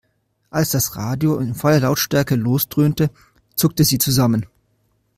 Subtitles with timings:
[0.49, 3.11] Als das Radio in voller Lautstärke losdröhnte,
[3.55, 4.47] zuckte sie zusammen.